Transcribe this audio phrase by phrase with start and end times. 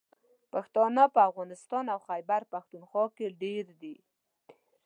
[0.53, 3.95] پښتانه په افغانستان او خیبر پښتونخوا کې ډېر دي.